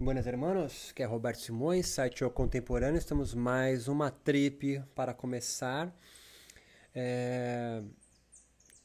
Buenas 0.00 0.28
hermanos, 0.28 0.92
que 0.92 1.02
é 1.02 1.06
Roberto 1.06 1.40
Simões, 1.40 1.88
site 1.88 2.22
O 2.24 2.30
Contemporâneo. 2.30 2.96
Estamos 2.96 3.34
mais 3.34 3.88
uma 3.88 4.12
trip 4.12 4.80
para 4.94 5.12
começar. 5.12 5.92
É... 6.94 7.82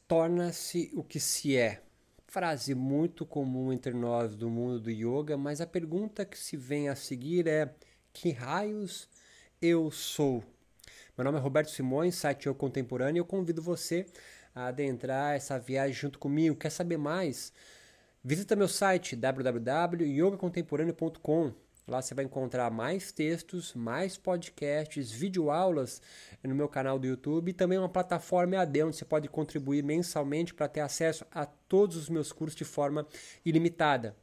Torna-se 0.08 0.90
o 0.92 1.04
que 1.04 1.20
se 1.20 1.56
é. 1.56 1.80
Frase 2.26 2.74
muito 2.74 3.24
comum 3.24 3.72
entre 3.72 3.92
nós 3.92 4.34
do 4.34 4.50
mundo 4.50 4.80
do 4.80 4.90
yoga, 4.90 5.36
mas 5.36 5.60
a 5.60 5.66
pergunta 5.68 6.24
que 6.24 6.36
se 6.36 6.56
vem 6.56 6.88
a 6.88 6.96
seguir 6.96 7.46
é: 7.46 7.72
que 8.12 8.32
raios 8.32 9.08
eu 9.62 9.92
sou? 9.92 10.42
Meu 11.16 11.24
nome 11.24 11.38
é 11.38 11.40
Roberto 11.40 11.70
Simões, 11.70 12.16
site 12.16 12.48
O 12.48 12.54
Contemporâneo, 12.56 13.20
e 13.20 13.20
eu 13.20 13.24
convido 13.24 13.62
você 13.62 14.04
a 14.52 14.66
adentrar 14.66 15.36
essa 15.36 15.60
viagem 15.60 15.94
junto 15.94 16.18
comigo. 16.18 16.56
Quer 16.56 16.70
saber 16.70 16.96
mais? 16.96 17.52
Visita 18.26 18.56
meu 18.56 18.68
site 18.68 19.14
www.yogacontemporâneo.com. 19.14 21.52
Lá 21.86 22.00
você 22.00 22.14
vai 22.14 22.24
encontrar 22.24 22.70
mais 22.70 23.12
textos, 23.12 23.74
mais 23.74 24.16
podcasts, 24.16 25.12
videoaulas 25.12 26.00
no 26.42 26.54
meu 26.54 26.66
canal 26.66 26.98
do 26.98 27.06
YouTube 27.06 27.50
e 27.50 27.52
também 27.52 27.76
uma 27.76 27.86
plataforma 27.86 28.54
EAD 28.54 28.84
onde 28.84 28.96
você 28.96 29.04
pode 29.04 29.28
contribuir 29.28 29.84
mensalmente 29.84 30.54
para 30.54 30.68
ter 30.68 30.80
acesso 30.80 31.26
a 31.30 31.44
todos 31.44 31.98
os 31.98 32.08
meus 32.08 32.32
cursos 32.32 32.56
de 32.56 32.64
forma 32.64 33.06
ilimitada. 33.44 34.16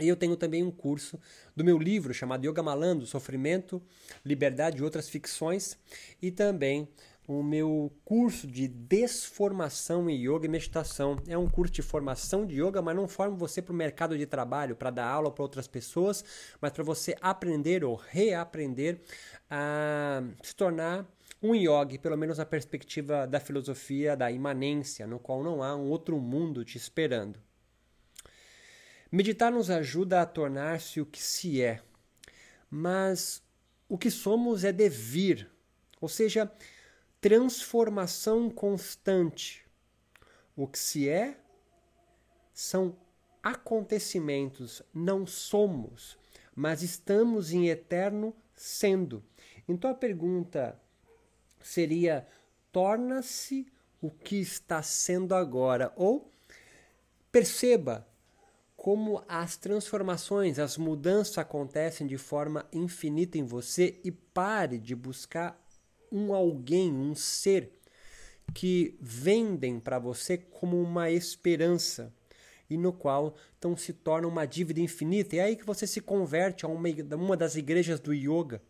E 0.00 0.08
eu 0.08 0.16
tenho 0.16 0.36
também 0.36 0.64
um 0.64 0.72
curso 0.72 1.16
do 1.54 1.62
meu 1.62 1.78
livro 1.78 2.12
chamado 2.12 2.44
Yoga 2.44 2.60
Malando, 2.60 3.06
Sofrimento, 3.06 3.80
Liberdade 4.24 4.78
e 4.78 4.82
Outras 4.82 5.08
Ficções 5.08 5.78
e 6.20 6.32
também 6.32 6.88
o 7.28 7.42
meu 7.42 7.92
curso 8.06 8.46
de 8.46 8.66
desformação 8.66 10.08
em 10.08 10.16
yoga 10.16 10.46
e 10.46 10.48
meditação. 10.48 11.18
É 11.28 11.36
um 11.36 11.46
curso 11.46 11.74
de 11.74 11.82
formação 11.82 12.46
de 12.46 12.54
yoga, 12.58 12.80
mas 12.80 12.96
não 12.96 13.06
forma 13.06 13.36
você 13.36 13.60
para 13.60 13.74
o 13.74 13.76
mercado 13.76 14.16
de 14.16 14.24
trabalho, 14.24 14.74
para 14.74 14.90
dar 14.90 15.06
aula 15.06 15.30
para 15.30 15.42
outras 15.42 15.68
pessoas, 15.68 16.24
mas 16.58 16.72
para 16.72 16.82
você 16.82 17.14
aprender 17.20 17.84
ou 17.84 17.96
reaprender 17.96 19.02
a 19.50 20.22
se 20.42 20.56
tornar 20.56 21.06
um 21.42 21.54
yogi, 21.54 21.98
pelo 21.98 22.16
menos 22.16 22.38
na 22.38 22.46
perspectiva 22.46 23.26
da 23.26 23.38
filosofia 23.38 24.16
da 24.16 24.30
imanência, 24.30 25.06
no 25.06 25.18
qual 25.18 25.42
não 25.42 25.62
há 25.62 25.76
um 25.76 25.90
outro 25.90 26.18
mundo 26.18 26.64
te 26.64 26.78
esperando. 26.78 27.38
Meditar 29.12 29.52
nos 29.52 29.68
ajuda 29.68 30.22
a 30.22 30.26
tornar-se 30.26 30.98
o 30.98 31.04
que 31.04 31.22
se 31.22 31.60
é, 31.60 31.82
mas 32.70 33.42
o 33.86 33.98
que 33.98 34.10
somos 34.10 34.64
é 34.64 34.72
devir, 34.72 35.46
ou 36.00 36.08
seja, 36.08 36.50
transformação 37.20 38.50
constante. 38.50 39.64
O 40.56 40.66
que 40.66 40.78
se 40.78 41.08
é 41.08 41.38
são 42.52 42.96
acontecimentos, 43.42 44.82
não 44.92 45.26
somos, 45.26 46.18
mas 46.54 46.82
estamos 46.82 47.52
em 47.52 47.68
eterno 47.68 48.34
sendo. 48.54 49.22
Então 49.68 49.90
a 49.90 49.94
pergunta 49.94 50.80
seria: 51.62 52.26
torna-se 52.72 53.66
o 54.00 54.10
que 54.10 54.40
está 54.40 54.82
sendo 54.82 55.34
agora? 55.34 55.92
Ou 55.96 56.30
perceba 57.30 58.06
como 58.76 59.24
as 59.28 59.56
transformações, 59.56 60.58
as 60.58 60.76
mudanças 60.76 61.38
acontecem 61.38 62.06
de 62.06 62.16
forma 62.16 62.64
infinita 62.72 63.36
em 63.36 63.44
você 63.44 64.00
e 64.04 64.10
pare 64.10 64.78
de 64.78 64.94
buscar 64.94 65.67
um 66.10 66.34
alguém, 66.34 66.92
um 66.92 67.14
ser 67.14 67.72
que 68.54 68.96
vendem 69.00 69.78
para 69.78 69.98
você 69.98 70.38
como 70.38 70.80
uma 70.80 71.10
esperança 71.10 72.12
e 72.70 72.76
no 72.76 72.92
qual 72.92 73.36
então 73.58 73.76
se 73.76 73.92
torna 73.92 74.28
uma 74.28 74.46
dívida 74.46 74.80
infinita. 74.80 75.36
E 75.36 75.38
é 75.38 75.42
aí 75.42 75.56
que 75.56 75.64
você 75.64 75.86
se 75.86 76.00
converte 76.00 76.64
a 76.64 76.68
uma, 76.68 76.88
uma 77.16 77.36
das 77.36 77.56
igrejas 77.56 78.00
do 78.00 78.12
yoga. 78.12 78.60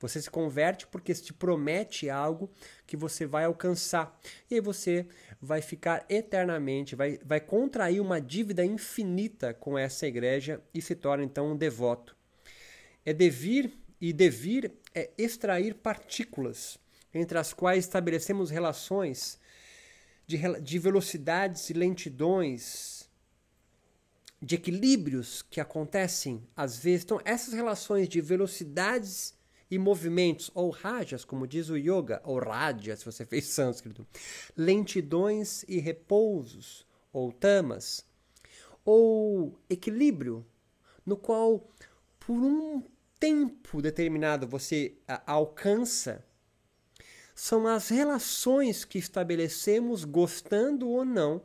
Você 0.00 0.20
se 0.20 0.30
converte 0.30 0.86
porque 0.86 1.14
te 1.14 1.32
promete 1.32 2.10
algo 2.10 2.50
que 2.86 2.96
você 2.96 3.24
vai 3.24 3.44
alcançar. 3.44 4.18
E 4.50 4.56
aí 4.56 4.60
você 4.60 5.06
vai 5.40 5.62
ficar 5.62 6.04
eternamente, 6.08 6.96
vai, 6.96 7.18
vai 7.24 7.40
contrair 7.40 8.00
uma 8.00 8.20
dívida 8.20 8.64
infinita 8.64 9.54
com 9.54 9.78
essa 9.78 10.06
igreja 10.06 10.60
e 10.74 10.82
se 10.82 10.94
torna 10.94 11.24
então 11.24 11.52
um 11.52 11.56
devoto. 11.56 12.16
É 13.04 13.12
devir 13.12 13.72
e 14.00 14.12
devir 14.12 14.72
é 14.94 15.10
extrair 15.18 15.74
partículas 15.74 16.78
entre 17.12 17.38
as 17.38 17.52
quais 17.52 17.84
estabelecemos 17.84 18.50
relações 18.50 19.38
de, 20.26 20.38
de 20.60 20.78
velocidades 20.78 21.70
e 21.70 21.72
lentidões, 21.72 23.08
de 24.40 24.56
equilíbrios 24.56 25.42
que 25.42 25.60
acontecem 25.60 26.46
às 26.56 26.78
vezes. 26.78 27.04
Então, 27.04 27.20
essas 27.24 27.54
relações 27.54 28.08
de 28.08 28.20
velocidades 28.20 29.34
e 29.70 29.78
movimentos, 29.78 30.50
ou 30.54 30.70
rajas, 30.70 31.24
como 31.24 31.46
diz 31.46 31.68
o 31.68 31.76
yoga, 31.76 32.20
ou 32.24 32.38
raja, 32.38 32.96
se 32.96 33.04
você 33.04 33.24
fez 33.24 33.46
sânscrito, 33.48 34.06
lentidões 34.56 35.64
e 35.68 35.78
repousos, 35.78 36.86
ou 37.12 37.32
tamas, 37.32 38.04
ou 38.84 39.58
equilíbrio, 39.68 40.44
no 41.06 41.16
qual 41.16 41.70
por 42.18 42.34
um 42.34 42.82
tempo 43.24 43.80
determinado 43.80 44.46
você 44.46 44.98
alcança 45.26 46.22
são 47.34 47.66
as 47.66 47.88
relações 47.88 48.84
que 48.84 48.98
estabelecemos 48.98 50.04
gostando 50.04 50.90
ou 50.90 51.06
não 51.06 51.42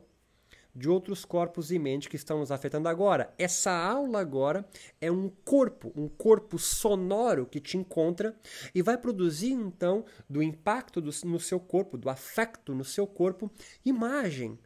de 0.76 0.90
outros 0.90 1.24
corpos 1.24 1.72
e 1.72 1.78
mente 1.78 2.10
que 2.10 2.16
estão 2.16 2.40
nos 2.40 2.52
afetando 2.52 2.86
agora. 2.86 3.32
Essa 3.38 3.72
aula 3.72 4.20
agora 4.20 4.68
é 5.00 5.10
um 5.10 5.30
corpo, 5.42 5.90
um 5.96 6.06
corpo 6.06 6.58
sonoro 6.58 7.46
que 7.46 7.58
te 7.58 7.78
encontra 7.78 8.36
e 8.74 8.82
vai 8.82 8.98
produzir 8.98 9.52
então 9.52 10.04
do 10.28 10.42
impacto 10.42 11.00
do, 11.00 11.10
no 11.24 11.40
seu 11.40 11.58
corpo, 11.58 11.96
do 11.96 12.10
afeto 12.10 12.74
no 12.74 12.84
seu 12.84 13.06
corpo, 13.06 13.50
imagem. 13.86 14.58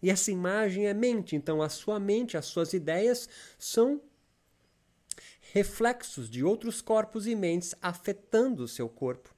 E 0.00 0.08
essa 0.08 0.30
imagem 0.30 0.86
é 0.86 0.94
mente, 0.94 1.34
então 1.34 1.60
a 1.60 1.68
sua 1.68 1.98
mente, 1.98 2.36
as 2.36 2.46
suas 2.46 2.72
ideias 2.72 3.28
são 3.58 4.00
reflexos 5.52 6.30
de 6.30 6.44
outros 6.44 6.80
corpos 6.80 7.26
e 7.26 7.34
mentes 7.34 7.74
afetando 7.82 8.64
o 8.64 8.68
seu 8.68 8.88
corpo. 8.88 9.34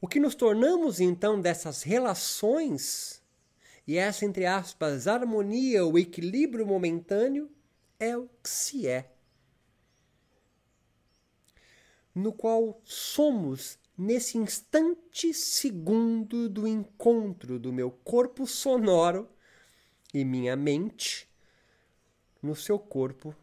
O 0.00 0.06
que 0.06 0.20
nos 0.20 0.34
tornamos 0.34 1.00
então 1.00 1.40
dessas 1.40 1.82
relações, 1.82 3.22
e 3.86 3.96
essa, 3.96 4.24
entre 4.24 4.46
aspas, 4.46 5.08
harmonia, 5.08 5.84
o 5.84 5.98
equilíbrio 5.98 6.66
momentâneo, 6.66 7.50
é 7.98 8.16
o 8.16 8.28
que 8.42 8.48
se 8.48 8.86
é. 8.86 9.12
No 12.14 12.32
qual 12.32 12.80
somos 12.84 13.78
nesse 13.96 14.38
instante 14.38 15.34
segundo 15.34 16.48
do 16.48 16.66
encontro 16.66 17.58
do 17.58 17.72
meu 17.72 17.90
corpo 17.90 18.46
sonoro 18.46 19.28
e 20.14 20.24
minha 20.24 20.54
mente 20.54 21.27
no 22.42 22.54
seu 22.54 22.78
corpo, 22.78 23.34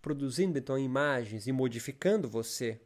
produzindo 0.00 0.58
então 0.58 0.78
imagens 0.78 1.46
e 1.46 1.52
modificando 1.52 2.28
você. 2.28 2.80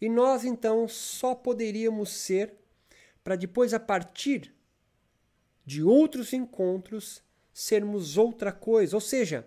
E 0.00 0.08
nós 0.08 0.44
então 0.44 0.88
só 0.88 1.34
poderíamos 1.34 2.10
ser 2.10 2.54
para 3.22 3.36
depois, 3.36 3.74
a 3.74 3.80
partir 3.80 4.54
de 5.64 5.82
outros 5.82 6.32
encontros, 6.32 7.22
sermos 7.52 8.16
outra 8.16 8.50
coisa. 8.50 8.96
Ou 8.96 9.00
seja, 9.00 9.46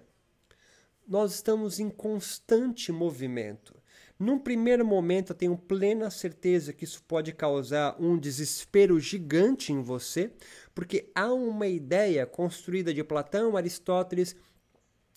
nós 1.07 1.34
estamos 1.34 1.79
em 1.79 1.90
constante 1.90 2.91
movimento. 2.91 3.75
Num 4.17 4.40
primeiro 4.40 4.85
momento, 4.85 5.31
eu 5.31 5.35
tenho 5.35 5.57
plena 5.57 6.09
certeza 6.09 6.72
que 6.72 6.84
isso 6.84 7.03
pode 7.03 7.34
causar 7.34 8.00
um 8.00 8.17
desespero 8.17 9.00
gigante 9.00 9.73
em 9.73 9.81
você, 9.81 10.31
porque 10.73 11.11
há 11.16 11.34
uma 11.34 11.67
ideia 11.67 12.25
construída 12.25 12.94
de 12.94 13.03
Platão, 13.03 13.57
Aristóteles 13.57 14.35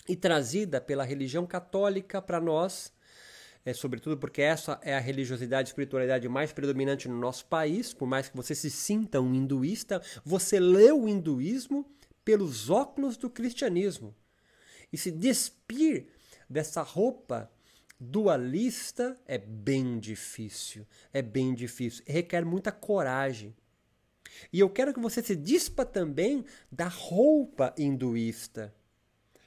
e 0.08 0.16
trazida 0.16 0.80
pela 0.80 1.04
religião 1.04 1.46
católica 1.46 2.20
para 2.20 2.40
nós 2.40 2.92
é, 3.66 3.74
sobretudo 3.74 4.16
porque 4.16 4.40
essa 4.40 4.78
é 4.80 4.94
a 4.94 5.00
religiosidade 5.00 5.68
e 5.68 5.70
espiritualidade 5.70 6.28
mais 6.28 6.52
predominante 6.52 7.08
no 7.08 7.18
nosso 7.18 7.46
país, 7.46 7.92
por 7.92 8.06
mais 8.06 8.28
que 8.28 8.36
você 8.36 8.54
se 8.54 8.70
sinta 8.70 9.20
um 9.20 9.34
hinduísta, 9.34 10.00
você 10.24 10.60
lê 10.60 10.92
o 10.92 11.08
hinduísmo 11.08 11.84
pelos 12.24 12.70
óculos 12.70 13.16
do 13.16 13.28
cristianismo. 13.28 14.14
E 14.92 14.96
se 14.96 15.10
despir 15.10 16.06
dessa 16.48 16.80
roupa 16.80 17.50
dualista 17.98 19.18
é 19.26 19.36
bem 19.36 19.98
difícil, 19.98 20.86
é 21.12 21.20
bem 21.20 21.52
difícil, 21.52 22.04
requer 22.06 22.44
muita 22.44 22.70
coragem. 22.70 23.52
E 24.52 24.60
eu 24.60 24.70
quero 24.70 24.94
que 24.94 25.00
você 25.00 25.20
se 25.20 25.34
dispa 25.34 25.84
também 25.84 26.44
da 26.70 26.86
roupa 26.86 27.74
hinduísta. 27.76 28.72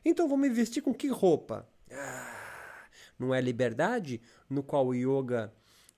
Então 0.09 0.27
vou 0.27 0.37
me 0.37 0.49
vestir 0.49 0.81
com 0.81 0.91
que 0.91 1.07
roupa? 1.07 1.69
Ah, 1.91 2.83
não 3.17 3.33
é 3.33 3.39
liberdade 3.39 4.19
no 4.49 4.63
qual 4.63 4.87
o 4.87 4.95
yoga 4.95 5.53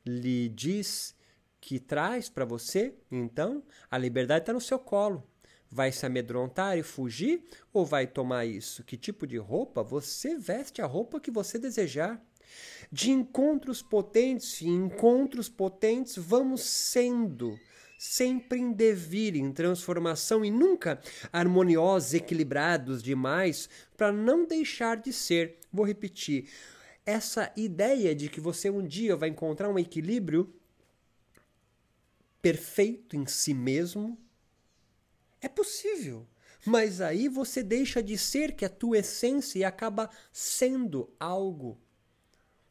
lhe 0.05 0.49
diz 0.49 1.15
que 1.61 1.79
traz 1.79 2.29
para 2.29 2.43
você? 2.43 2.93
Então, 3.09 3.63
a 3.89 3.97
liberdade 3.97 4.41
está 4.41 4.51
no 4.51 4.59
seu 4.59 4.77
colo. 4.77 5.25
Vai 5.69 5.93
se 5.93 6.05
amedrontar 6.05 6.77
e 6.77 6.83
fugir 6.83 7.45
ou 7.71 7.85
vai 7.85 8.05
tomar 8.05 8.45
isso? 8.45 8.83
Que 8.83 8.97
tipo 8.97 9.25
de 9.25 9.37
roupa? 9.37 9.81
Você 9.81 10.35
veste 10.35 10.81
a 10.81 10.85
roupa 10.85 11.19
que 11.19 11.31
você 11.31 11.57
desejar. 11.57 12.21
De 12.91 13.11
encontros 13.11 13.81
potentes 13.81 14.59
e 14.59 14.67
encontros 14.67 15.47
potentes 15.47 16.17
vamos 16.17 16.61
sendo 16.61 17.57
sempre 18.03 18.57
em 18.57 18.73
devir, 18.73 19.35
em 19.35 19.51
transformação 19.51 20.43
e 20.43 20.49
nunca 20.49 20.99
harmoniosos, 21.31 22.15
equilibrados 22.15 23.03
demais, 23.03 23.69
para 23.95 24.11
não 24.11 24.43
deixar 24.43 24.97
de 24.97 25.13
ser. 25.13 25.59
Vou 25.71 25.85
repetir. 25.85 26.49
Essa 27.05 27.53
ideia 27.55 28.15
de 28.15 28.27
que 28.27 28.41
você 28.41 28.71
um 28.71 28.83
dia 28.83 29.15
vai 29.15 29.29
encontrar 29.29 29.69
um 29.69 29.77
equilíbrio 29.77 30.51
perfeito 32.41 33.15
em 33.15 33.27
si 33.27 33.53
mesmo 33.53 34.17
é 35.39 35.47
possível. 35.47 36.27
Mas 36.65 37.01
aí 37.01 37.27
você 37.27 37.61
deixa 37.61 38.01
de 38.01 38.17
ser 38.17 38.53
que 38.53 38.65
a 38.65 38.69
tua 38.69 38.97
essência 38.97 39.59
e 39.59 39.63
acaba 39.63 40.09
sendo 40.31 41.07
algo 41.19 41.79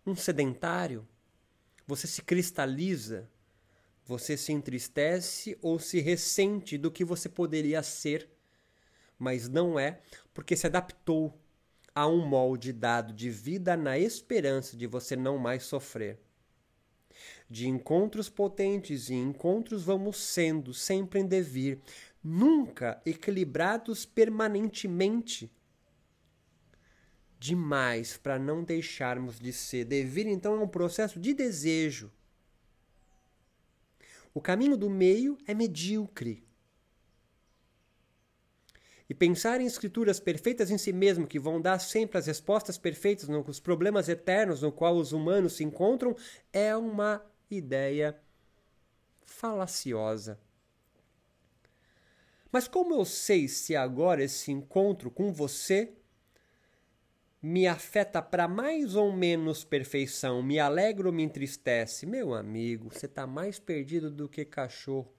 um 0.04 0.16
sedentário, 0.16 1.06
você 1.86 2.08
se 2.08 2.20
cristaliza, 2.20 3.29
você 4.10 4.36
se 4.36 4.50
entristece 4.50 5.56
ou 5.62 5.78
se 5.78 6.00
ressente 6.00 6.76
do 6.76 6.90
que 6.90 7.04
você 7.04 7.28
poderia 7.28 7.80
ser, 7.80 8.28
mas 9.16 9.48
não 9.48 9.78
é, 9.78 10.00
porque 10.34 10.56
se 10.56 10.66
adaptou 10.66 11.32
a 11.94 12.08
um 12.08 12.26
molde 12.26 12.72
dado 12.72 13.12
de 13.12 13.30
vida 13.30 13.76
na 13.76 13.96
esperança 13.96 14.76
de 14.76 14.84
você 14.88 15.14
não 15.14 15.38
mais 15.38 15.62
sofrer. 15.62 16.18
De 17.48 17.68
encontros 17.68 18.28
potentes 18.28 19.10
e 19.10 19.14
encontros 19.14 19.84
vamos 19.84 20.16
sendo 20.16 20.74
sempre 20.74 21.20
em 21.20 21.26
devir, 21.26 21.80
nunca 22.20 23.00
equilibrados 23.06 24.04
permanentemente 24.04 25.52
demais 27.38 28.16
para 28.16 28.40
não 28.40 28.64
deixarmos 28.64 29.38
de 29.38 29.52
ser. 29.52 29.84
Devir, 29.84 30.26
então, 30.26 30.56
é 30.56 30.64
um 30.64 30.68
processo 30.68 31.20
de 31.20 31.32
desejo. 31.32 32.10
O 34.32 34.40
caminho 34.40 34.76
do 34.76 34.88
meio 34.88 35.36
é 35.46 35.54
medíocre. 35.54 36.44
E 39.08 39.14
pensar 39.14 39.60
em 39.60 39.66
escrituras 39.66 40.20
perfeitas 40.20 40.70
em 40.70 40.78
si 40.78 40.92
mesmo, 40.92 41.26
que 41.26 41.40
vão 41.40 41.60
dar 41.60 41.80
sempre 41.80 42.16
as 42.16 42.26
respostas 42.26 42.78
perfeitas 42.78 43.28
nos 43.28 43.58
problemas 43.58 44.08
eternos 44.08 44.62
no 44.62 44.70
qual 44.70 44.94
os 44.94 45.12
humanos 45.12 45.54
se 45.54 45.64
encontram, 45.64 46.16
é 46.52 46.76
uma 46.76 47.20
ideia 47.50 48.16
falaciosa. 49.24 50.38
Mas 52.52 52.68
como 52.68 52.94
eu 52.94 53.04
sei 53.04 53.48
se 53.48 53.74
agora 53.74 54.22
esse 54.22 54.52
encontro 54.52 55.10
com 55.10 55.32
você 55.32 55.92
me 57.42 57.66
afeta 57.66 58.20
para 58.20 58.46
mais 58.46 58.94
ou 58.94 59.12
menos 59.12 59.64
perfeição, 59.64 60.42
me 60.42 60.58
alegra 60.58 61.06
ou 61.06 61.12
me 61.12 61.22
entristece, 61.22 62.04
meu 62.04 62.34
amigo, 62.34 62.90
você 62.92 63.06
está 63.06 63.26
mais 63.26 63.58
perdido 63.58 64.10
do 64.10 64.28
que 64.28 64.44
cachorro 64.44 65.10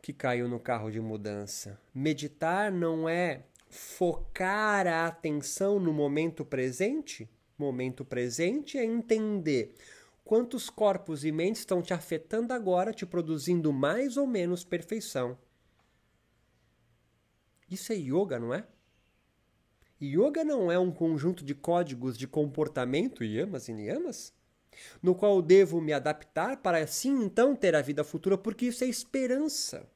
que 0.00 0.12
caiu 0.12 0.48
no 0.48 0.60
carro 0.60 0.90
de 0.90 1.00
mudança. 1.00 1.80
Meditar 1.94 2.70
não 2.70 3.08
é 3.08 3.44
focar 3.70 4.86
a 4.86 5.06
atenção 5.06 5.80
no 5.80 5.92
momento 5.92 6.44
presente? 6.44 7.28
Momento 7.56 8.04
presente 8.04 8.76
é 8.76 8.84
entender 8.84 9.74
quantos 10.24 10.68
corpos 10.68 11.24
e 11.24 11.32
mentes 11.32 11.60
estão 11.60 11.80
te 11.80 11.94
afetando 11.94 12.52
agora, 12.52 12.92
te 12.92 13.06
produzindo 13.06 13.72
mais 13.72 14.16
ou 14.16 14.26
menos 14.26 14.64
perfeição. 14.64 15.38
Isso 17.70 17.92
é 17.92 17.96
yoga, 17.96 18.38
não 18.38 18.52
é? 18.52 18.66
Yoga 20.02 20.44
não 20.44 20.70
é 20.70 20.78
um 20.78 20.90
conjunto 20.90 21.44
de 21.44 21.54
códigos 21.54 22.18
de 22.18 22.26
comportamento, 22.26 23.24
yamas 23.24 23.68
e 23.68 23.72
niyamas, 23.72 24.32
no 25.02 25.14
qual 25.14 25.40
devo 25.40 25.80
me 25.80 25.92
adaptar 25.92 26.56
para 26.58 26.78
assim 26.78 27.22
então 27.22 27.54
ter 27.54 27.74
a 27.74 27.82
vida 27.82 28.02
futura, 28.02 28.36
porque 28.36 28.66
isso 28.66 28.84
é 28.84 28.86
esperança. 28.86 29.88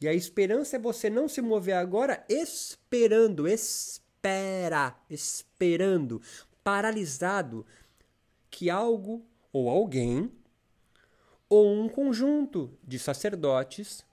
E 0.00 0.06
a 0.06 0.14
esperança 0.14 0.76
é 0.76 0.78
você 0.78 1.10
não 1.10 1.28
se 1.28 1.42
mover 1.42 1.74
agora 1.74 2.24
esperando, 2.28 3.48
espera, 3.48 4.96
esperando, 5.10 6.22
paralisado 6.62 7.66
que 8.50 8.70
algo 8.70 9.26
ou 9.52 9.68
alguém 9.68 10.30
ou 11.48 11.72
um 11.72 11.88
conjunto 11.88 12.70
de 12.86 12.98
sacerdotes 12.98 14.04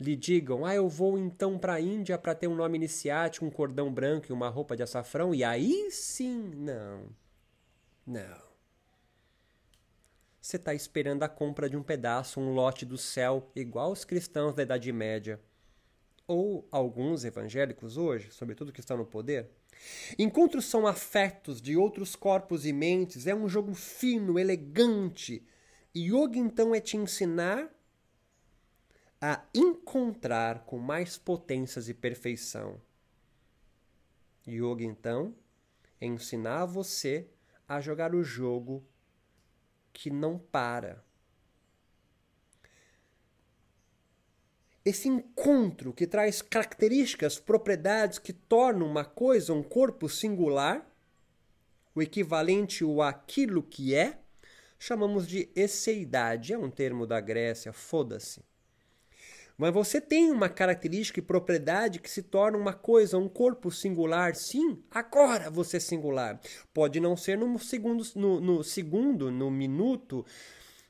lhe 0.00 0.16
digam: 0.16 0.64
Ah, 0.64 0.74
eu 0.74 0.88
vou 0.88 1.18
então 1.18 1.58
para 1.58 1.74
a 1.74 1.80
Índia 1.80 2.16
para 2.16 2.34
ter 2.34 2.48
um 2.48 2.54
nome 2.54 2.78
iniciático, 2.78 3.44
um 3.44 3.50
cordão 3.50 3.92
branco 3.92 4.26
e 4.30 4.32
uma 4.32 4.48
roupa 4.48 4.74
de 4.74 4.82
açafrão, 4.82 5.34
e 5.34 5.44
aí 5.44 5.90
sim. 5.90 6.52
Não. 6.56 7.08
Não. 8.06 8.50
Você 10.40 10.56
está 10.56 10.72
esperando 10.72 11.22
a 11.22 11.28
compra 11.28 11.68
de 11.68 11.76
um 11.76 11.82
pedaço, 11.82 12.40
um 12.40 12.54
lote 12.54 12.86
do 12.86 12.96
céu, 12.96 13.50
igual 13.54 13.92
os 13.92 14.04
cristãos 14.04 14.54
da 14.54 14.62
Idade 14.62 14.90
Média. 14.90 15.38
Ou 16.26 16.66
alguns 16.72 17.24
evangélicos 17.24 17.96
hoje, 17.96 18.30
sobretudo 18.32 18.72
que 18.72 18.80
estão 18.80 18.96
no 18.96 19.04
poder. 19.04 19.50
Encontros 20.18 20.64
são 20.64 20.86
afetos 20.86 21.60
de 21.60 21.76
outros 21.76 22.16
corpos 22.16 22.64
e 22.64 22.72
mentes, 22.72 23.26
é 23.26 23.34
um 23.34 23.48
jogo 23.48 23.74
fino, 23.74 24.38
elegante. 24.38 25.46
Yoga 25.94 26.38
então 26.38 26.74
é 26.74 26.80
te 26.80 26.96
ensinar 26.96 27.68
a 29.20 29.44
encontrar 29.54 30.64
com 30.64 30.78
mais 30.78 31.18
potências 31.18 31.88
e 31.88 31.94
perfeição. 31.94 32.80
Yoga, 34.48 34.82
então, 34.82 35.34
é 36.00 36.06
ensinar 36.06 36.64
você 36.64 37.28
a 37.68 37.80
jogar 37.80 38.14
o 38.14 38.24
jogo 38.24 38.82
que 39.92 40.10
não 40.10 40.38
para. 40.38 41.04
Esse 44.82 45.08
encontro 45.08 45.92
que 45.92 46.06
traz 46.06 46.40
características, 46.40 47.38
propriedades 47.38 48.18
que 48.18 48.32
tornam 48.32 48.86
uma 48.86 49.04
coisa, 49.04 49.52
um 49.52 49.62
corpo 49.62 50.08
singular, 50.08 50.90
o 51.94 52.00
equivalente 52.00 52.82
ao 52.82 53.02
aquilo 53.02 53.62
que 53.62 53.94
é, 53.94 54.18
chamamos 54.78 55.28
de 55.28 55.50
esseidade. 55.54 56.54
É 56.54 56.58
um 56.58 56.70
termo 56.70 57.06
da 57.06 57.20
Grécia, 57.20 57.74
foda-se. 57.74 58.42
Mas 59.60 59.74
você 59.74 60.00
tem 60.00 60.30
uma 60.30 60.48
característica 60.48 61.20
e 61.20 61.22
propriedade 61.22 61.98
que 61.98 62.10
se 62.10 62.22
torna 62.22 62.56
uma 62.56 62.72
coisa, 62.72 63.18
um 63.18 63.28
corpo 63.28 63.70
singular. 63.70 64.34
Sim, 64.34 64.82
agora 64.90 65.50
você 65.50 65.76
é 65.76 65.80
singular. 65.80 66.40
Pode 66.72 66.98
não 66.98 67.14
ser 67.14 67.36
no 67.36 67.58
segundo, 67.58 68.02
no, 68.16 68.40
no 68.40 68.64
segundo, 68.64 69.30
no 69.30 69.50
minuto, 69.50 70.24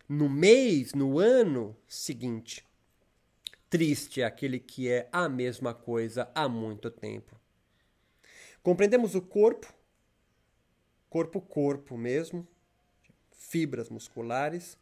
no 0.09 0.29
mês, 0.29 0.95
no 0.95 1.19
ano 1.19 1.77
seguinte. 1.89 2.65
Triste 3.69 4.23
é 4.23 4.25
aquele 4.25 4.61
que 4.61 4.89
é 4.89 5.09
a 5.11 5.29
mesma 5.29 5.75
coisa 5.75 6.31
há 6.33 6.49
muito 6.49 6.93
tempo. 6.93 7.35
Compreendemos 8.63 9.17
o 9.17 9.21
corpo, 9.21 9.67
corpo-corpo 11.09 11.99
mesmo, 11.99 12.47
fibras 13.41 13.89
musculares, 13.89 14.77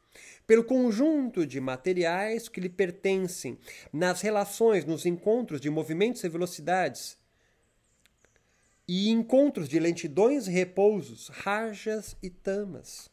pelo 0.46 0.64
conjunto 0.64 1.46
de 1.46 1.60
materiais 1.60 2.48
que 2.48 2.60
lhe 2.60 2.68
pertencem, 2.68 3.56
nas 3.92 4.20
relações, 4.20 4.84
nos 4.84 5.06
encontros 5.06 5.60
de 5.60 5.70
movimentos 5.70 6.24
e 6.24 6.28
velocidades, 6.28 7.16
e 8.86 9.10
encontros 9.10 9.68
de 9.68 9.78
lentidões 9.78 10.48
e 10.48 10.50
repousos, 10.50 11.28
rajas 11.28 12.16
e 12.22 12.28
tamas. 12.28 13.08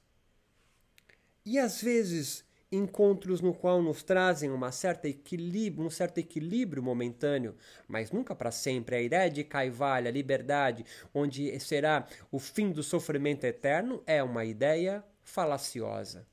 E 1.45 1.59
às 1.59 1.81
vezes 1.81 2.43
encontros 2.71 3.39
no 3.39 3.53
qual 3.53 3.81
nos 3.81 4.01
trazem 4.01 4.49
uma 4.49 4.71
certa 4.71 5.07
equilíbrio, 5.07 5.85
um 5.85 5.89
certo 5.89 6.17
equilíbrio 6.17 6.81
momentâneo, 6.81 7.55
mas 7.87 8.11
nunca 8.11 8.35
para 8.35 8.51
sempre. 8.51 8.95
A 8.95 9.01
ideia 9.01 9.29
de 9.29 9.43
Kaivalya, 9.43 10.09
liberdade, 10.09 10.83
onde 11.13 11.57
será 11.59 12.07
o 12.31 12.39
fim 12.39 12.71
do 12.71 12.81
sofrimento 12.81 13.43
eterno, 13.43 14.01
é 14.07 14.23
uma 14.23 14.43
ideia 14.43 15.03
falaciosa 15.25 16.25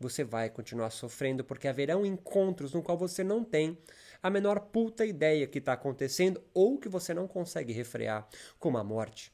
você 0.00 0.22
vai 0.22 0.48
continuar 0.48 0.90
sofrendo 0.90 1.42
porque 1.44 1.66
haverão 1.66 2.06
encontros 2.06 2.72
no 2.72 2.82
qual 2.82 2.96
você 2.96 3.24
não 3.24 3.42
tem 3.42 3.76
a 4.22 4.30
menor 4.30 4.60
puta 4.60 5.04
ideia 5.04 5.46
que 5.46 5.58
está 5.58 5.72
acontecendo 5.72 6.42
ou 6.54 6.78
que 6.78 6.88
você 6.88 7.12
não 7.12 7.26
consegue 7.26 7.72
refrear, 7.72 8.28
como 8.58 8.78
a 8.78 8.84
morte. 8.84 9.32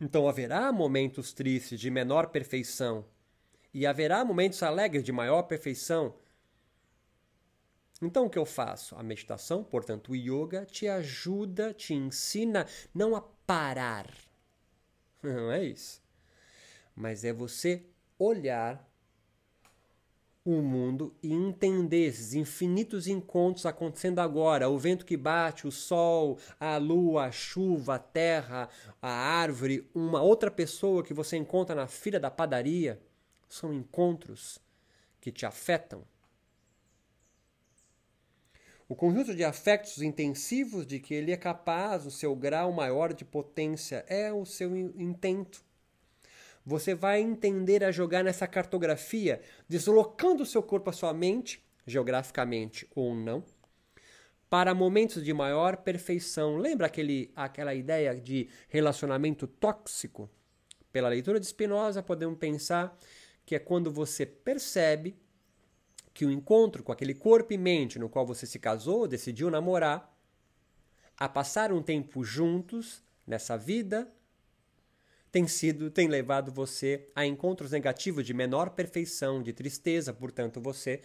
Então 0.00 0.28
haverá 0.28 0.72
momentos 0.72 1.32
tristes 1.32 1.80
de 1.80 1.90
menor 1.90 2.28
perfeição 2.28 3.04
e 3.72 3.86
haverá 3.86 4.24
momentos 4.24 4.62
alegres 4.62 5.04
de 5.04 5.12
maior 5.12 5.42
perfeição. 5.42 6.14
Então 8.02 8.26
o 8.26 8.30
que 8.30 8.38
eu 8.38 8.46
faço? 8.46 8.96
A 8.96 9.02
meditação, 9.02 9.62
portanto, 9.62 10.12
o 10.12 10.16
yoga 10.16 10.64
te 10.64 10.88
ajuda, 10.88 11.74
te 11.74 11.92
ensina 11.92 12.66
não 12.94 13.14
a 13.14 13.20
parar. 13.20 14.10
Não 15.22 15.52
é 15.52 15.62
isso. 15.62 16.00
Mas 17.00 17.24
é 17.24 17.32
você 17.32 17.82
olhar 18.18 18.86
o 20.44 20.60
mundo 20.60 21.16
e 21.22 21.32
entender 21.32 22.08
esses 22.08 22.34
infinitos 22.34 23.06
encontros 23.06 23.64
acontecendo 23.64 24.18
agora, 24.18 24.68
o 24.68 24.78
vento 24.78 25.06
que 25.06 25.16
bate, 25.16 25.66
o 25.66 25.72
sol, 25.72 26.38
a 26.58 26.76
lua, 26.76 27.24
a 27.24 27.32
chuva, 27.32 27.94
a 27.94 27.98
terra, 27.98 28.68
a 29.00 29.10
árvore, 29.10 29.88
uma 29.94 30.20
outra 30.20 30.50
pessoa 30.50 31.02
que 31.02 31.14
você 31.14 31.38
encontra 31.38 31.74
na 31.74 31.86
fila 31.86 32.20
da 32.20 32.30
padaria, 32.30 33.00
são 33.48 33.72
encontros 33.72 34.58
que 35.22 35.32
te 35.32 35.46
afetam. 35.46 36.04
O 38.86 38.94
conjunto 38.94 39.34
de 39.34 39.42
afetos 39.42 40.02
intensivos 40.02 40.86
de 40.86 41.00
que 41.00 41.14
ele 41.14 41.32
é 41.32 41.36
capaz, 41.38 42.04
o 42.04 42.10
seu 42.10 42.36
grau 42.36 42.70
maior 42.72 43.14
de 43.14 43.24
potência 43.24 44.04
é 44.06 44.30
o 44.30 44.44
seu 44.44 44.76
intento. 44.76 45.69
Você 46.70 46.94
vai 46.94 47.20
entender 47.20 47.82
a 47.82 47.90
jogar 47.90 48.22
nessa 48.22 48.46
cartografia, 48.46 49.40
deslocando 49.68 50.44
o 50.44 50.46
seu 50.46 50.62
corpo, 50.62 50.88
a 50.88 50.92
sua 50.92 51.12
mente, 51.12 51.60
geograficamente 51.84 52.86
ou 52.94 53.12
não, 53.12 53.42
para 54.48 54.72
momentos 54.72 55.24
de 55.24 55.34
maior 55.34 55.78
perfeição. 55.78 56.56
Lembra 56.58 56.86
aquele, 56.86 57.32
aquela 57.34 57.74
ideia 57.74 58.14
de 58.14 58.48
relacionamento 58.68 59.48
tóxico? 59.48 60.30
Pela 60.92 61.08
leitura 61.08 61.40
de 61.40 61.46
Spinoza, 61.46 62.04
podemos 62.04 62.38
pensar 62.38 62.96
que 63.44 63.56
é 63.56 63.58
quando 63.58 63.90
você 63.90 64.24
percebe 64.24 65.16
que 66.14 66.24
o 66.24 66.30
encontro 66.30 66.84
com 66.84 66.92
aquele 66.92 67.14
corpo 67.14 67.52
e 67.52 67.58
mente 67.58 67.98
no 67.98 68.08
qual 68.08 68.24
você 68.24 68.46
se 68.46 68.60
casou, 68.60 69.08
decidiu 69.08 69.50
namorar, 69.50 70.16
a 71.18 71.28
passar 71.28 71.72
um 71.72 71.82
tempo 71.82 72.22
juntos 72.22 73.02
nessa 73.26 73.56
vida, 73.56 74.08
tem 75.30 75.46
sido, 75.46 75.90
tem 75.90 76.08
levado 76.08 76.52
você 76.52 77.08
a 77.14 77.24
encontros 77.24 77.70
negativos 77.70 78.26
de 78.26 78.34
menor 78.34 78.70
perfeição, 78.70 79.42
de 79.42 79.52
tristeza, 79.52 80.12
portanto 80.12 80.60
você 80.60 81.00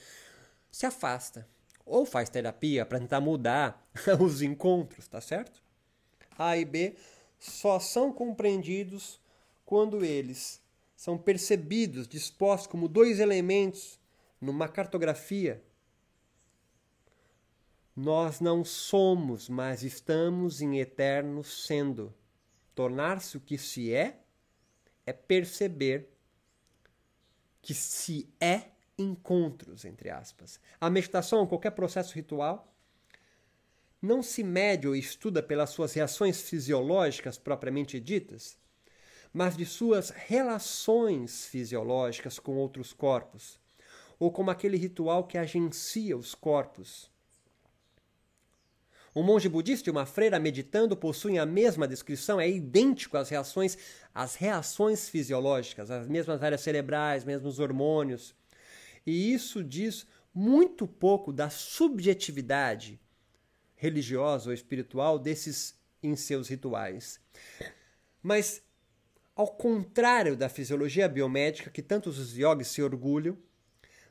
se 0.72 0.86
afasta 0.86 1.48
ou 1.86 2.06
faz 2.06 2.30
terapia 2.30 2.86
para 2.86 3.00
tentar 3.00 3.22
mudar 3.22 3.88
os 4.20 4.42
encontros, 4.42 5.08
tá 5.08 5.22
certo? 5.22 5.62
A 6.38 6.58
e 6.58 6.66
B 6.66 6.96
só 7.40 7.80
são 7.80 8.12
compreendidos 8.12 9.20
quando 9.66 10.04
eles 10.04 10.62
são 10.96 11.18
percebidos, 11.18 12.08
dispostos 12.08 12.68
como 12.68 12.88
dois 12.88 13.20
elementos 13.20 14.00
numa 14.42 14.68
cartografia. 14.68 15.64
Nós 17.96 18.40
não 18.40 18.66
somos, 18.66 19.48
mas 19.48 19.84
estamos 19.84 20.62
em 20.62 20.80
eterno 20.80 21.44
sendo. 21.44 22.14
Tornar-se 22.76 23.38
o 23.38 23.42
que 23.42 23.58
se 23.58 23.94
é 23.94 24.20
é 25.06 25.14
perceber 25.14 26.10
que 27.62 27.74
se 27.74 28.30
é 28.40 28.72
encontros, 28.98 29.86
entre 29.86 30.10
aspas. 30.10 30.60
A 30.80 30.90
meditação, 30.90 31.48
qualquer 31.48 31.72
processo 31.72 32.14
ritual, 32.14 32.72
não 34.02 34.22
se 34.22 34.44
mede 34.44 34.88
ou 34.88 34.96
estuda 34.96 35.42
pelas 35.42 35.72
suas 35.72 35.94
reações 35.94 36.42
fisiológicas 36.42 37.38
propriamente 37.38 38.00
ditas, 38.00 38.58
mas 39.34 39.58
de 39.58 39.66
suas 39.66 40.12
relações 40.12 41.46
fisiológicas 41.46 42.38
com 42.38 42.56
outros 42.56 42.94
corpos 42.94 43.60
ou 44.20 44.32
como 44.32 44.52
aquele 44.52 44.78
ritual 44.78 45.26
que 45.26 45.38
agencia 45.38 46.16
os 46.16 46.34
corpos. 46.34 47.12
Um 49.16 49.24
monge 49.24 49.48
budista 49.48 49.90
e 49.90 49.92
uma 49.92 50.06
freira 50.06 50.38
meditando 50.38 50.98
possuem 50.98 51.40
a 51.40 51.46
mesma 51.46 51.88
descrição, 51.88 52.40
é 52.40 52.50
idêntico 52.50 53.16
às 53.16 53.30
reações, 53.30 53.78
às 54.14 54.36
reações 54.36 55.08
fisiológicas, 55.08 55.90
as 55.90 56.08
mesmas 56.08 56.44
áreas 56.44 56.60
cerebrais, 56.62 57.24
mesmos 57.24 57.58
hormônios. 57.60 58.36
E 59.06 59.34
isso 59.34 59.64
diz 59.64 60.06
muito 60.34 60.86
pouco 60.86 61.32
da 61.32 61.50
subjetividade 61.50 63.00
religiosa 63.76 64.50
ou 64.50 64.54
espiritual 64.54 65.18
desses 65.18 65.80
em 66.04 66.16
seus 66.18 66.50
rituais. 66.50 67.22
Mas 68.22 68.62
ao 69.36 69.48
contrário 69.48 70.36
da 70.36 70.50
fisiologia 70.50 71.08
biomédica 71.08 71.70
que 71.70 71.82
tantos 71.82 72.20
os 72.20 72.38
yogis 72.38 72.68
se 72.68 72.82
orgulham, 72.82 73.38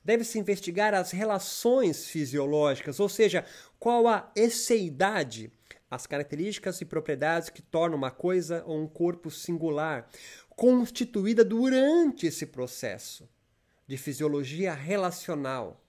deve-se 0.05 0.39
investigar 0.39 0.93
as 0.93 1.11
relações 1.11 2.07
fisiológicas, 2.07 3.01
ou 3.01 3.09
seja, 3.09 3.45
qual 3.79 4.07
a 4.07 4.31
esseidade, 4.37 5.51
as 5.91 6.07
características 6.07 6.81
e 6.81 6.85
propriedades 6.85 7.49
que 7.49 7.63
tornam 7.63 7.97
uma 7.97 8.11
coisa 8.11 8.63
ou 8.67 8.79
um 8.79 8.87
corpo 8.87 9.31
singular, 9.31 10.09
constituída 10.51 11.45
durante 11.45 12.27
esse 12.27 12.47
processo 12.47 13.29
de 13.87 13.97
fisiologia 13.97 14.75
relacional. 14.75 15.81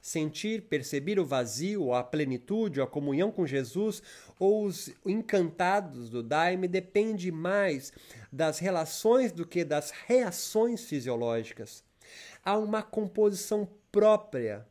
Sentir, 0.00 0.62
perceber 0.62 1.20
o 1.20 1.24
vazio, 1.24 1.94
a 1.94 2.02
plenitude, 2.02 2.80
a 2.80 2.86
comunhão 2.86 3.30
com 3.30 3.46
Jesus 3.46 4.02
ou 4.36 4.66
os 4.66 4.90
encantados 5.06 6.10
do 6.10 6.24
Daime 6.24 6.66
depende 6.66 7.30
mais 7.30 7.92
das 8.32 8.58
relações 8.58 9.30
do 9.30 9.46
que 9.46 9.64
das 9.64 9.92
reações 9.92 10.84
fisiológicas 10.84 11.84
há 12.44 12.56
uma 12.56 12.82
composição 12.82 13.68
própria, 13.90 14.66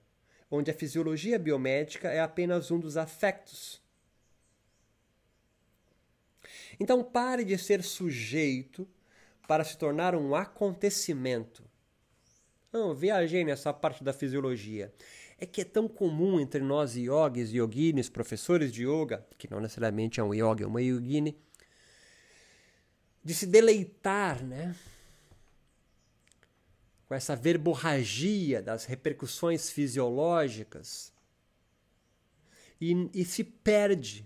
onde 0.50 0.70
a 0.70 0.74
fisiologia 0.74 1.40
biomédica 1.40 2.10
é 2.10 2.20
apenas 2.20 2.72
um 2.72 2.80
dos 2.80 2.98
afetos. 2.98 3.82
Então 6.80 7.04
pare 7.04 7.46
de 7.46 7.58
ser 7.58 7.84
sujeito 7.84 8.88
para 9.48 9.64
se 9.64 9.78
tornar 9.78 10.16
um 10.16 10.34
acontecimento. 10.36 11.64
Não, 12.72 12.96
viajei 12.96 13.44
nessa 13.44 13.74
parte 13.74 14.04
da 14.04 14.14
fisiologia. 14.14 14.94
É 15.38 15.46
que 15.46 15.62
é 15.62 15.66
tão 15.66 15.88
comum 15.88 16.40
entre 16.40 16.62
nós 16.62 16.96
yogis, 16.96 17.52
yoginis, 17.52 18.10
professores 18.10 18.72
de 18.72 18.86
yoga, 18.88 19.26
que 19.38 19.50
não 19.50 19.60
necessariamente 19.60 20.20
é 20.20 20.24
um 20.24 20.34
yogi, 20.34 20.64
é 20.64 20.68
uma 20.68 20.82
yogini, 20.82 21.38
de 23.24 23.34
se 23.34 23.46
deleitar, 23.46 24.44
né? 24.44 24.76
Com 27.12 27.16
essa 27.16 27.36
verborragia 27.36 28.62
das 28.62 28.86
repercussões 28.86 29.70
fisiológicas 29.70 31.12
e, 32.80 33.10
e 33.14 33.26
se 33.26 33.44
perde 33.44 34.26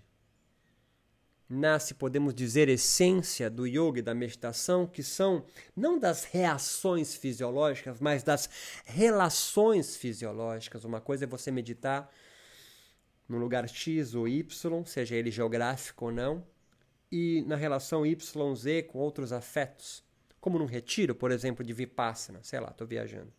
na, 1.48 1.80
se 1.80 1.94
podemos 1.94 2.32
dizer, 2.32 2.68
essência 2.68 3.50
do 3.50 3.66
yoga 3.66 3.98
e 3.98 4.02
da 4.02 4.14
meditação, 4.14 4.86
que 4.86 5.02
são 5.02 5.44
não 5.74 5.98
das 5.98 6.22
reações 6.22 7.16
fisiológicas, 7.16 7.98
mas 7.98 8.22
das 8.22 8.48
relações 8.84 9.96
fisiológicas. 9.96 10.84
Uma 10.84 11.00
coisa 11.00 11.24
é 11.24 11.26
você 11.26 11.50
meditar 11.50 12.08
no 13.28 13.36
lugar 13.36 13.68
X 13.68 14.14
ou 14.14 14.28
Y, 14.28 14.84
seja 14.84 15.16
ele 15.16 15.32
geográfico 15.32 16.04
ou 16.04 16.12
não, 16.12 16.46
e 17.10 17.42
na 17.48 17.56
relação 17.56 18.06
YZ 18.06 18.86
com 18.86 19.00
outros 19.00 19.32
afetos 19.32 20.05
como 20.46 20.60
num 20.60 20.64
retiro, 20.64 21.12
por 21.12 21.32
exemplo, 21.32 21.64
de 21.64 21.72
Vipassana, 21.72 22.38
sei 22.44 22.60
lá, 22.60 22.70
estou 22.70 22.86
viajando. 22.86 23.32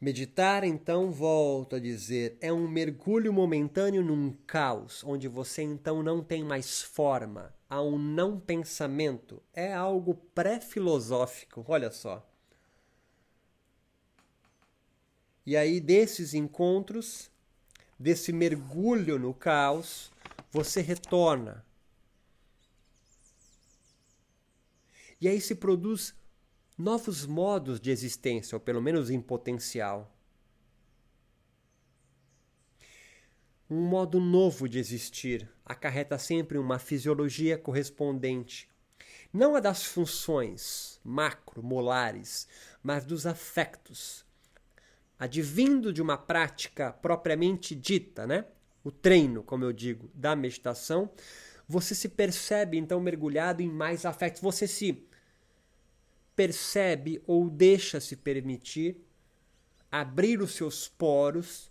Meditar, 0.00 0.64
então, 0.64 1.12
volto 1.12 1.76
a 1.76 1.78
dizer, 1.78 2.36
é 2.40 2.52
um 2.52 2.66
mergulho 2.66 3.32
momentâneo 3.32 4.02
num 4.02 4.32
caos, 4.44 5.04
onde 5.04 5.28
você 5.28 5.62
então 5.62 6.02
não 6.02 6.20
tem 6.20 6.42
mais 6.42 6.82
forma, 6.82 7.54
há 7.70 7.80
um 7.80 7.96
não 7.96 8.40
pensamento, 8.40 9.40
é 9.54 9.72
algo 9.72 10.12
pré-filosófico, 10.34 11.64
olha 11.68 11.92
só. 11.92 12.28
E 15.46 15.56
aí, 15.56 15.78
desses 15.78 16.34
encontros, 16.34 17.30
desse 17.96 18.32
mergulho 18.32 19.16
no 19.16 19.32
caos, 19.32 20.10
você 20.50 20.80
retorna 20.80 21.64
E 25.22 25.28
aí 25.28 25.40
se 25.40 25.54
produz 25.54 26.16
novos 26.76 27.24
modos 27.24 27.80
de 27.80 27.92
existência, 27.92 28.56
ou 28.56 28.60
pelo 28.60 28.82
menos 28.82 29.08
em 29.08 29.20
potencial. 29.20 30.12
Um 33.70 33.82
modo 33.82 34.18
novo 34.18 34.68
de 34.68 34.80
existir 34.80 35.48
acarreta 35.64 36.18
sempre 36.18 36.58
uma 36.58 36.76
fisiologia 36.80 37.56
correspondente, 37.56 38.68
não 39.32 39.54
a 39.54 39.60
das 39.60 39.84
funções 39.84 41.00
macro-molares, 41.04 42.48
mas 42.82 43.04
dos 43.04 43.24
afetos, 43.24 44.26
advindo 45.16 45.92
de 45.92 46.02
uma 46.02 46.18
prática 46.18 46.92
propriamente 46.94 47.76
dita, 47.76 48.26
né? 48.26 48.44
O 48.82 48.90
treino, 48.90 49.44
como 49.44 49.62
eu 49.62 49.72
digo, 49.72 50.10
da 50.12 50.34
meditação, 50.34 51.08
você 51.68 51.94
se 51.94 52.08
percebe 52.08 52.76
então 52.76 52.98
mergulhado 52.98 53.62
em 53.62 53.68
mais 53.68 54.04
afetos, 54.04 54.40
você 54.40 54.66
se 54.66 55.06
percebe 56.34 57.22
ou 57.26 57.48
deixa 57.48 58.00
se 58.00 58.16
permitir 58.16 58.96
abrir 59.90 60.40
os 60.40 60.54
seus 60.54 60.88
poros 60.88 61.70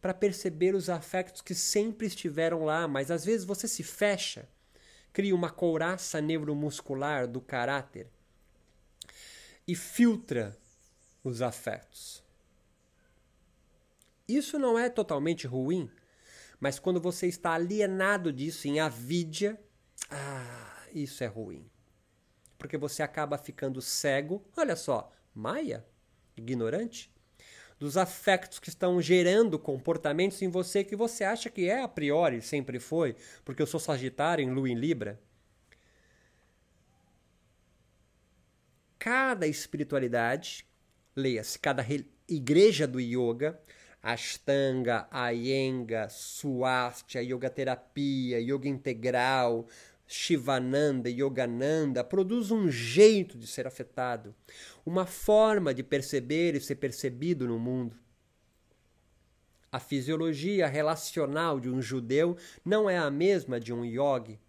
para 0.00 0.12
perceber 0.12 0.74
os 0.74 0.88
afetos 0.88 1.40
que 1.40 1.54
sempre 1.54 2.06
estiveram 2.06 2.64
lá, 2.64 2.88
mas 2.88 3.10
às 3.10 3.24
vezes 3.24 3.44
você 3.44 3.68
se 3.68 3.82
fecha, 3.82 4.48
cria 5.12 5.34
uma 5.34 5.50
couraça 5.50 6.20
neuromuscular 6.20 7.28
do 7.28 7.40
caráter 7.40 8.08
e 9.68 9.74
filtra 9.74 10.58
os 11.22 11.42
afetos. 11.42 12.24
Isso 14.26 14.58
não 14.58 14.78
é 14.78 14.88
totalmente 14.88 15.46
ruim, 15.46 15.90
mas 16.58 16.78
quando 16.78 17.00
você 17.00 17.26
está 17.26 17.52
alienado 17.52 18.32
disso 18.32 18.66
em 18.66 18.80
avidia, 18.80 19.60
ah, 20.10 20.86
isso 20.92 21.22
é 21.22 21.26
ruim. 21.26 21.68
Porque 22.60 22.76
você 22.76 23.02
acaba 23.02 23.38
ficando 23.38 23.80
cego. 23.80 24.44
Olha 24.54 24.76
só, 24.76 25.10
Maia, 25.34 25.82
ignorante, 26.36 27.10
dos 27.78 27.96
afetos 27.96 28.58
que 28.58 28.68
estão 28.68 29.00
gerando 29.00 29.58
comportamentos 29.58 30.42
em 30.42 30.50
você 30.50 30.84
que 30.84 30.94
você 30.94 31.24
acha 31.24 31.48
que 31.48 31.70
é 31.70 31.80
a 31.80 31.88
priori, 31.88 32.42
sempre 32.42 32.78
foi, 32.78 33.16
porque 33.46 33.62
eu 33.62 33.66
sou 33.66 33.80
Sagitário 33.80 34.44
em 34.44 34.50
Lua 34.50 34.68
em 34.68 34.74
Libra. 34.74 35.18
Cada 38.98 39.46
espiritualidade, 39.46 40.66
leia-se, 41.16 41.58
cada 41.58 41.82
igreja 42.28 42.86
do 42.86 43.00
yoga, 43.00 43.58
Ashtanga, 44.02 45.08
Iyengar, 45.12 46.10
Swastika, 46.10 47.22
Yoga 47.22 47.48
Terapia, 47.48 48.38
Yoga 48.40 48.68
Integral, 48.68 49.66
Shivananda, 50.12 51.08
Yogananda, 51.08 52.02
produz 52.02 52.50
um 52.50 52.68
jeito 52.68 53.38
de 53.38 53.46
ser 53.46 53.64
afetado, 53.64 54.34
uma 54.84 55.06
forma 55.06 55.72
de 55.72 55.84
perceber 55.84 56.56
e 56.56 56.60
ser 56.60 56.74
percebido 56.74 57.46
no 57.46 57.60
mundo. 57.60 57.96
A 59.70 59.78
fisiologia 59.78 60.66
relacional 60.66 61.60
de 61.60 61.70
um 61.70 61.80
judeu 61.80 62.36
não 62.64 62.90
é 62.90 62.98
a 62.98 63.08
mesma 63.08 63.60
de 63.60 63.72
um 63.72 63.84
yogi. 63.84 64.40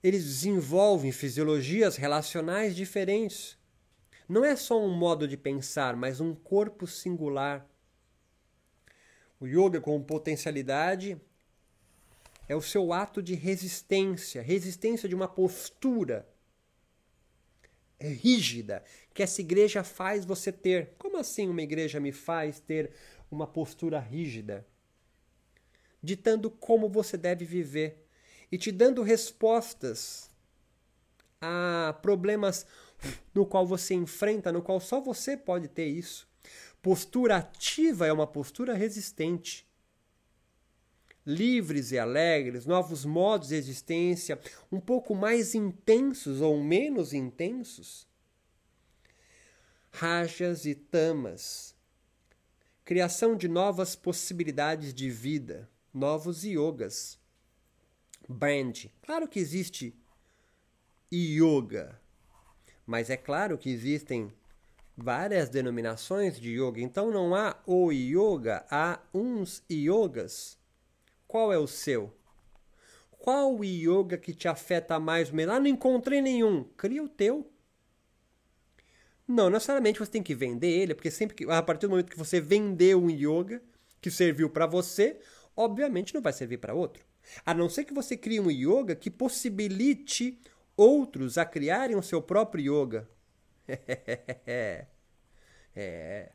Eles 0.00 0.22
desenvolvem 0.22 1.10
fisiologias 1.10 1.96
relacionais 1.96 2.76
diferentes. 2.76 3.58
Não 4.28 4.44
é 4.44 4.54
só 4.54 4.80
um 4.80 4.96
modo 4.96 5.26
de 5.26 5.36
pensar, 5.36 5.96
mas 5.96 6.20
um 6.20 6.36
corpo 6.36 6.86
singular 6.86 7.68
o 9.40 9.46
yoga 9.46 9.80
com 9.80 10.00
potencialidade 10.02 11.18
é 12.46 12.54
o 12.54 12.60
seu 12.60 12.92
ato 12.92 13.22
de 13.22 13.34
resistência, 13.34 14.42
resistência 14.42 15.08
de 15.08 15.14
uma 15.14 15.26
postura 15.26 16.28
rígida 17.98 18.84
que 19.14 19.22
essa 19.22 19.40
igreja 19.40 19.82
faz 19.82 20.24
você 20.24 20.52
ter. 20.52 20.94
Como 20.98 21.16
assim 21.16 21.48
uma 21.48 21.62
igreja 21.62 21.98
me 21.98 22.12
faz 22.12 22.60
ter 22.60 22.92
uma 23.30 23.46
postura 23.46 23.98
rígida? 23.98 24.66
Ditando 26.02 26.50
como 26.50 26.88
você 26.88 27.16
deve 27.16 27.44
viver 27.44 28.06
e 28.50 28.58
te 28.58 28.70
dando 28.72 29.02
respostas 29.02 30.30
a 31.40 31.98
problemas 32.02 32.66
no 33.34 33.46
qual 33.46 33.66
você 33.66 33.94
enfrenta, 33.94 34.52
no 34.52 34.62
qual 34.62 34.80
só 34.80 35.00
você 35.00 35.36
pode 35.36 35.68
ter 35.68 35.86
isso. 35.86 36.29
Postura 36.82 37.36
ativa 37.36 38.06
é 38.06 38.12
uma 38.12 38.26
postura 38.26 38.74
resistente. 38.74 39.68
Livres 41.26 41.92
e 41.92 41.98
alegres, 41.98 42.64
novos 42.64 43.04
modos 43.04 43.48
de 43.48 43.54
existência, 43.54 44.40
um 44.72 44.80
pouco 44.80 45.14
mais 45.14 45.54
intensos 45.54 46.40
ou 46.40 46.62
menos 46.62 47.12
intensos. 47.12 48.08
Rajas 49.90 50.64
e 50.64 50.74
tamas. 50.74 51.76
Criação 52.84 53.36
de 53.36 53.46
novas 53.46 53.94
possibilidades 53.94 54.94
de 54.94 55.10
vida, 55.10 55.68
novos 55.92 56.44
yogas. 56.44 57.18
Brand. 58.26 58.86
Claro 59.02 59.28
que 59.28 59.38
existe 59.38 59.94
yoga, 61.12 62.00
mas 62.86 63.10
é 63.10 63.16
claro 63.16 63.58
que 63.58 63.68
existem 63.68 64.32
várias 65.02 65.48
denominações 65.48 66.38
de 66.38 66.50
yoga. 66.50 66.80
Então 66.80 67.10
não 67.10 67.34
há 67.34 67.56
o 67.66 67.90
yoga, 67.90 68.64
há 68.70 69.00
uns 69.12 69.62
yogas. 69.70 70.58
Qual 71.26 71.52
é 71.52 71.58
o 71.58 71.66
seu? 71.66 72.14
Qual 73.10 73.56
o 73.56 73.64
yoga 73.64 74.16
que 74.16 74.34
te 74.34 74.48
afeta 74.48 74.98
mais? 74.98 75.30
Ah, 75.30 75.60
não 75.60 75.66
encontrei 75.66 76.20
nenhum. 76.20 76.64
Cria 76.76 77.02
o 77.02 77.08
teu. 77.08 77.50
Não 79.26 79.48
necessariamente 79.48 79.98
você 79.98 80.10
tem 80.10 80.22
que 80.22 80.34
vender 80.34 80.68
ele, 80.68 80.94
porque 80.94 81.10
sempre 81.10 81.36
que, 81.36 81.44
a 81.50 81.62
partir 81.62 81.86
do 81.86 81.90
momento 81.90 82.10
que 82.10 82.18
você 82.18 82.40
vendeu 82.40 83.00
um 83.00 83.10
yoga 83.10 83.62
que 84.00 84.10
serviu 84.10 84.50
para 84.50 84.66
você, 84.66 85.20
obviamente 85.56 86.14
não 86.14 86.22
vai 86.22 86.32
servir 86.32 86.58
para 86.58 86.74
outro. 86.74 87.04
A 87.44 87.54
não 87.54 87.68
ser 87.68 87.84
que 87.84 87.94
você 87.94 88.16
crie 88.16 88.40
um 88.40 88.50
yoga 88.50 88.96
que 88.96 89.10
possibilite 89.10 90.40
outros 90.76 91.38
a 91.38 91.44
criarem 91.44 91.96
o 91.96 92.02
seu 92.02 92.20
próprio 92.20 92.82
yoga. 92.82 93.08
é. 95.74 96.32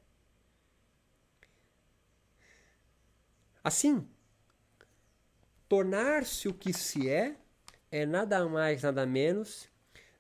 Assim, 3.64 4.08
tornar-se 5.68 6.48
o 6.48 6.54
que 6.54 6.72
se 6.72 7.10
é 7.10 7.36
é 7.92 8.06
nada 8.06 8.48
mais, 8.48 8.84
nada 8.84 9.06
menos 9.06 9.68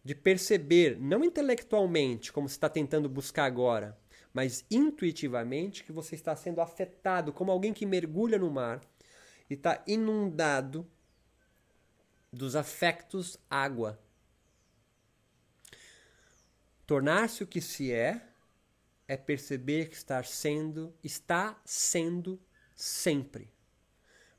de 0.03 0.15
perceber, 0.15 0.97
não 0.99 1.23
intelectualmente, 1.23 2.31
como 2.31 2.47
você 2.47 2.55
está 2.55 2.69
tentando 2.69 3.09
buscar 3.09 3.45
agora, 3.45 3.97
mas 4.33 4.65
intuitivamente, 4.69 5.83
que 5.83 5.91
você 5.91 6.15
está 6.15 6.35
sendo 6.35 6.61
afetado 6.61 7.33
como 7.33 7.51
alguém 7.51 7.73
que 7.73 7.85
mergulha 7.85 8.37
no 8.37 8.51
mar 8.51 8.81
e 9.49 9.55
está 9.55 9.83
inundado 9.87 10.87
dos 12.31 12.55
afectos 12.55 13.37
água. 13.49 13.99
Tornar-se 16.85 17.43
o 17.43 17.47
que 17.47 17.61
se 17.61 17.91
é 17.91 18.21
é 19.07 19.17
perceber 19.17 19.89
que 19.89 19.95
estar 19.95 20.25
sendo, 20.25 20.93
está 21.03 21.59
sendo 21.65 22.39
sempre. 22.75 23.49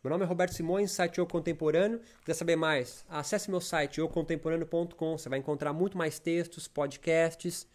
Meu 0.03 0.11
nome 0.13 0.25
é 0.25 0.29
Roberto 0.29 0.55
Simões, 0.55 0.93
site 0.93 1.19
Eu 1.19 1.27
Contemporâneo. 1.27 2.01
Quer 2.25 2.35
saber 2.35 2.55
mais? 2.55 3.05
Acesse 3.09 3.51
meu 3.51 3.61
site 3.61 3.99
eucontemporâneo.com. 3.99 5.19
Você 5.19 5.29
vai 5.29 5.41
encontrar 5.41 5.73
muito 5.73 5.99
mais 5.99 6.21
textos, 6.21 6.69
podcasts 6.69 7.67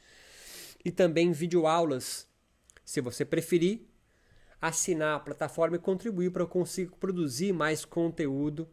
e 0.84 0.92
também 0.92 1.34
videoaulas. 1.34 2.26
Se 2.86 3.02
você 3.02 3.26
preferir, 3.26 3.90
assinar 4.62 5.18
a 5.18 5.20
plataforma 5.20 5.76
e 5.76 5.80
contribuir 5.80 6.32
para 6.32 6.44
eu 6.44 6.48
conseguir 6.48 6.96
produzir 6.96 7.52
mais 7.52 7.84
conteúdo 7.84 8.70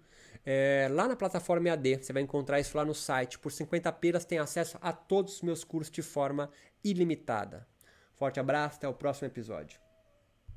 é, 0.51 0.89
lá 0.91 1.07
na 1.07 1.15
plataforma 1.15 1.69
EAD, 1.69 1.99
você 1.99 2.11
vai 2.11 2.23
encontrar 2.23 2.59
isso 2.59 2.75
lá 2.75 2.83
no 2.83 2.95
site. 2.95 3.39
Por 3.39 3.53
50 3.53 3.93
pelas 3.93 4.25
tem 4.25 4.39
acesso 4.39 4.79
a 4.81 4.95
todos 4.95 5.35
os 5.35 5.43
meus 5.43 5.63
cursos 5.63 5.93
de 5.93 6.01
forma 6.01 6.51
ilimitada. 6.83 7.69
Forte 8.15 8.41
abraço, 8.41 8.79
até 8.79 8.89
o 8.89 8.95
próximo 8.95 9.29
episódio. 9.29 9.79